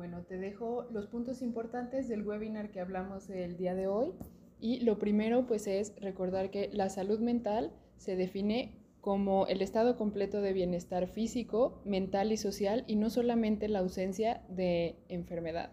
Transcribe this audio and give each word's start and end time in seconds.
Bueno, 0.00 0.22
te 0.22 0.38
dejo 0.38 0.86
los 0.90 1.08
puntos 1.08 1.42
importantes 1.42 2.08
del 2.08 2.26
webinar 2.26 2.70
que 2.70 2.80
hablamos 2.80 3.28
el 3.28 3.58
día 3.58 3.74
de 3.74 3.86
hoy. 3.86 4.14
Y 4.58 4.80
lo 4.80 4.98
primero, 4.98 5.46
pues, 5.46 5.66
es 5.66 5.92
recordar 6.00 6.50
que 6.50 6.70
la 6.72 6.88
salud 6.88 7.20
mental 7.20 7.70
se 7.98 8.16
define 8.16 8.78
como 9.02 9.46
el 9.46 9.60
estado 9.60 9.98
completo 9.98 10.40
de 10.40 10.54
bienestar 10.54 11.06
físico, 11.06 11.82
mental 11.84 12.32
y 12.32 12.38
social 12.38 12.84
y 12.86 12.96
no 12.96 13.10
solamente 13.10 13.68
la 13.68 13.80
ausencia 13.80 14.42
de 14.48 14.96
enfermedad. 15.10 15.72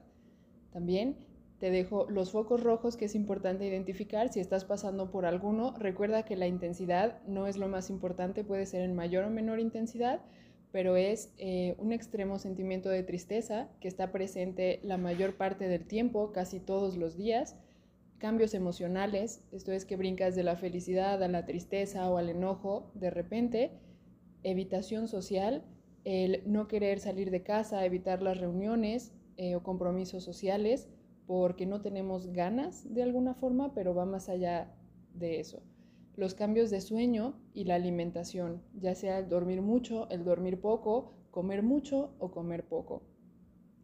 También 0.74 1.16
te 1.60 1.72
dejo 1.72 2.10
los 2.10 2.34
focos 2.34 2.62
rojos 2.62 2.98
que 2.98 3.06
es 3.06 3.16
importante 3.16 3.66
identificar. 3.66 4.28
Si 4.28 4.42
estás 4.42 4.66
pasando 4.66 5.10
por 5.10 5.26
alguno, 5.26 5.74
recuerda 5.80 6.24
que 6.24 6.36
la 6.36 6.48
intensidad 6.48 7.26
no 7.28 7.48
es 7.48 7.56
lo 7.56 7.70
más 7.70 7.90
importante, 7.90 8.44
puede 8.44 8.66
ser 8.66 8.82
en 8.82 8.94
mayor 8.94 9.24
o 9.24 9.30
menor 9.30 9.62
intensidad, 9.62 10.20
pero 10.78 10.96
es 10.96 11.34
eh, 11.40 11.74
un 11.80 11.92
extremo 11.92 12.38
sentimiento 12.38 12.90
de 12.90 13.02
tristeza 13.02 13.68
que 13.82 13.88
está 13.88 14.12
presente 14.12 14.80
la 14.84 15.00
mayor 15.00 15.36
parte 15.36 15.68
del 15.68 15.88
tiempo, 15.88 16.32
casi 16.32 16.60
todos 16.60 16.98
los 16.98 17.18
días. 17.18 17.56
Cambios 18.20 18.54
emocionales, 18.54 19.44
esto 19.52 19.72
es 19.72 19.86
que 19.86 19.96
brincas 19.96 20.36
de 20.36 20.44
la 20.44 20.56
felicidad 20.56 21.24
a 21.24 21.28
la 21.28 21.46
tristeza 21.46 22.08
o 22.12 22.18
al 22.18 22.30
enojo 22.30 22.92
de 22.94 23.10
repente. 23.10 23.72
Evitación 24.44 25.08
social, 25.08 25.64
el 26.04 26.44
no 26.46 26.68
querer 26.68 27.00
salir 27.00 27.32
de 27.32 27.42
casa, 27.42 27.84
evitar 27.84 28.22
las 28.22 28.38
reuniones 28.38 29.14
eh, 29.38 29.56
o 29.56 29.64
compromisos 29.64 30.24
sociales 30.24 30.90
porque 31.26 31.66
no 31.66 31.82
tenemos 31.82 32.28
ganas 32.28 32.94
de 32.94 33.02
alguna 33.02 33.34
forma, 33.34 33.74
pero 33.74 33.96
va 33.96 34.06
más 34.06 34.30
allá 34.30 34.72
de 35.16 35.40
eso. 35.40 35.64
Los 36.18 36.34
cambios 36.34 36.72
de 36.72 36.82
sueño 36.82 37.36
y 37.54 37.66
la 37.66 37.76
alimentación, 37.76 38.64
ya 38.74 38.96
sea 38.96 39.20
el 39.20 39.30
dormir 39.30 39.62
mucho, 39.62 40.10
el 40.10 40.24
dormir 40.24 40.60
poco, 40.60 41.14
comer 41.30 41.62
mucho 41.62 42.16
o 42.18 42.32
comer 42.32 42.68
poco. 42.68 43.04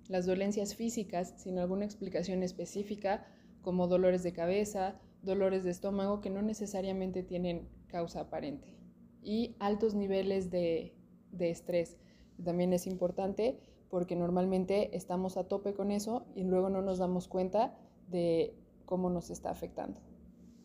Las 0.08 0.26
dolencias 0.26 0.74
físicas 0.74 1.36
sin 1.38 1.60
alguna 1.60 1.86
explicación 1.86 2.42
específica, 2.42 3.28
como 3.62 3.88
dolores 3.88 4.24
de 4.24 4.34
cabeza, 4.34 5.00
dolores 5.22 5.64
de 5.64 5.70
estómago 5.70 6.22
que 6.22 6.32
no 6.32 6.42
necesariamente 6.42 7.22
tienen 7.22 7.70
causa 7.86 8.22
aparente. 8.22 8.74
Y 9.22 9.56
altos 9.60 9.94
niveles 9.94 10.50
de, 10.50 10.96
de 11.32 11.52
estrés. 11.52 12.00
También 12.44 12.74
es 12.74 12.88
importante 12.88 13.60
porque 13.92 14.16
normalmente 14.16 14.98
estamos 14.98 15.38
a 15.38 15.48
tope 15.48 15.76
con 15.76 15.92
eso 15.92 16.26
y 16.34 16.46
luego 16.46 16.72
no 16.72 16.82
nos 16.82 16.98
damos 16.98 17.28
cuenta 17.28 17.78
de 18.08 18.56
cómo 18.86 19.12
nos 19.12 19.30
está 19.30 19.52
afectando. 19.52 20.02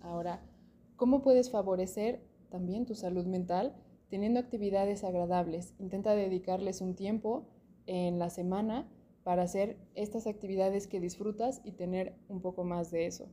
Ahora, 0.01 0.43
¿cómo 0.99 1.23
puedes 1.23 1.51
favorecer 1.51 2.21
también 2.51 2.85
tu 2.85 2.95
salud 2.95 3.25
mental? 3.25 3.75
Teniendo 4.11 4.39
actividades 4.39 5.05
agradables. 5.05 5.75
Intenta 5.79 6.15
dedicarles 6.15 6.83
un 6.83 6.95
tiempo 6.95 7.47
en 7.87 8.19
la 8.19 8.29
semana 8.29 8.87
para 9.23 9.45
hacer 9.45 9.79
estas 9.95 10.27
actividades 10.27 10.87
que 10.87 11.01
disfrutas 11.01 11.63
y 11.65 11.73
tener 11.73 12.15
un 12.29 12.43
poco 12.43 12.65
más 12.65 12.91
de 12.91 13.07
eso. 13.07 13.29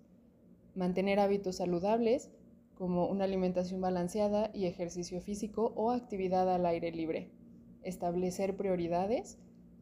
Mantener 0.75 1.19
hábitos 1.19 1.57
saludables 1.57 2.31
como 2.75 3.07
una 3.07 3.25
alimentación 3.25 3.81
balanceada 3.81 4.51
y 4.53 4.65
ejercicio 4.65 5.19
físico 5.19 5.73
o 5.75 5.91
actividad 5.91 6.49
al 6.53 6.65
aire 6.65 6.91
libre. 6.91 7.31
Establecer 7.83 8.55
prioridades 8.55 9.37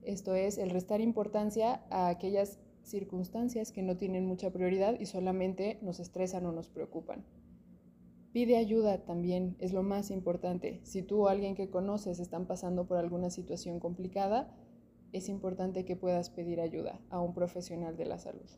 esto 0.06 0.36
es 0.36 0.58
el 0.58 0.70
restar 0.70 1.00
importancia 1.00 1.82
a 1.90 2.10
aquellas 2.10 2.60
circunstancias 2.84 3.72
que 3.72 3.82
no 3.82 3.96
tienen 3.96 4.26
mucha 4.26 4.52
prioridad 4.52 5.00
y 5.00 5.06
solamente 5.06 5.80
nos 5.82 6.00
estresan 6.00 6.46
o 6.46 6.52
nos 6.52 6.68
preocupan. 6.68 7.24
Pide 8.34 8.58
ayuda 8.58 9.06
también, 9.06 9.56
es 9.60 9.72
lo 9.72 9.84
más 9.84 10.12
importante. 10.12 10.82
Si 10.84 11.04
tú 11.04 11.22
o 11.22 11.28
alguien 11.28 11.56
que 11.56 11.70
conoces 11.70 12.20
están 12.20 12.48
pasando 12.48 12.86
por 12.88 12.98
alguna 12.98 13.30
situación 13.30 13.80
complicada, 13.80 14.54
es 15.14 15.30
importante 15.30 15.86
que 15.86 15.96
puedas 15.96 16.30
pedir 16.30 16.60
ayuda 16.60 17.00
a 17.10 17.22
un 17.22 17.34
profesional 17.34 17.96
de 17.96 18.06
la 18.06 18.18
salud. 18.18 18.50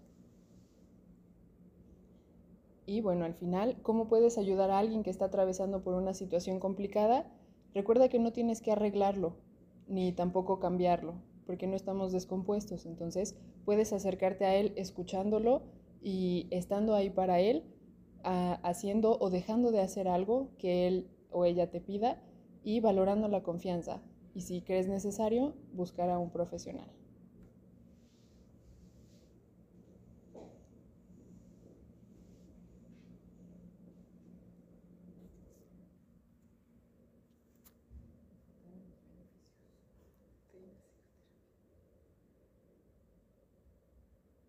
Y 2.87 3.01
bueno, 3.01 3.25
al 3.25 3.33
final, 3.33 3.77
¿cómo 3.81 4.07
puedes 4.07 4.37
ayudar 4.37 4.71
a 4.71 4.79
alguien 4.79 5.03
que 5.03 5.09
está 5.09 5.25
atravesando 5.25 5.83
por 5.83 5.93
una 5.93 6.13
situación 6.13 6.59
complicada? 6.59 7.31
Recuerda 7.73 8.09
que 8.09 8.19
no 8.19 8.31
tienes 8.31 8.61
que 8.61 8.71
arreglarlo, 8.71 9.35
ni 9.87 10.13
tampoco 10.13 10.59
cambiarlo 10.59 11.15
porque 11.45 11.67
no 11.67 11.75
estamos 11.75 12.11
descompuestos. 12.11 12.85
Entonces 12.85 13.35
puedes 13.63 13.93
acercarte 13.93 14.45
a 14.45 14.55
Él 14.55 14.73
escuchándolo 14.75 15.63
y 16.01 16.47
estando 16.51 16.95
ahí 16.95 17.09
para 17.09 17.39
Él, 17.39 17.63
haciendo 18.25 19.17
o 19.19 19.29
dejando 19.29 19.71
de 19.71 19.81
hacer 19.81 20.07
algo 20.07 20.49
que 20.57 20.87
Él 20.87 21.07
o 21.31 21.45
ella 21.45 21.69
te 21.69 21.79
pida 21.79 22.21
y 22.63 22.79
valorando 22.79 23.27
la 23.27 23.43
confianza. 23.43 24.01
Y 24.33 24.41
si 24.41 24.61
crees 24.61 24.87
necesario, 24.87 25.53
buscar 25.73 26.09
a 26.09 26.19
un 26.19 26.31
profesional. 26.31 26.89